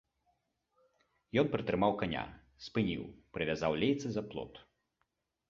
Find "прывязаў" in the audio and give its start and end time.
3.37-3.71